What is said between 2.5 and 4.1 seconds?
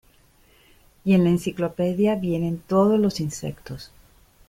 todos los insectos.